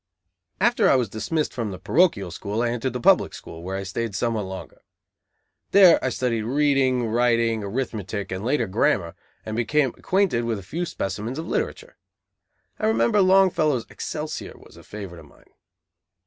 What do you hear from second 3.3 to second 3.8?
school, where